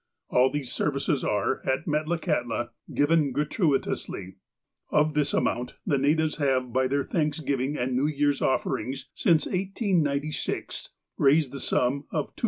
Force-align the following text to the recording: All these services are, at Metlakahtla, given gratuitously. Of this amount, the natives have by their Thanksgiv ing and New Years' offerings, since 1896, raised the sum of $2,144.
All 0.29 0.49
these 0.49 0.71
services 0.71 1.23
are, 1.23 1.61
at 1.63 1.85
Metlakahtla, 1.85 2.69
given 2.91 3.31
gratuitously. 3.31 4.37
Of 4.89 5.13
this 5.13 5.31
amount, 5.31 5.75
the 5.85 5.99
natives 5.99 6.37
have 6.37 6.73
by 6.73 6.87
their 6.87 7.03
Thanksgiv 7.03 7.61
ing 7.61 7.77
and 7.77 7.95
New 7.95 8.07
Years' 8.07 8.41
offerings, 8.41 9.09
since 9.13 9.45
1896, 9.45 10.89
raised 11.19 11.51
the 11.51 11.59
sum 11.59 12.05
of 12.09 12.35
$2,144. 12.35 12.39